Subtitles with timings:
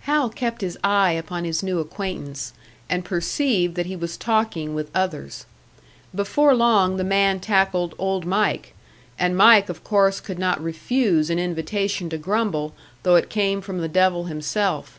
[0.00, 2.52] Hal kept his eye upon his new acquaintance,
[2.88, 5.46] and perceived that he was talking with others.
[6.12, 8.74] Before long the man tackled Old Mike;
[9.16, 13.78] and Mike of course could not refuse an invitation to grumble, though it came from
[13.80, 14.98] the devil himself.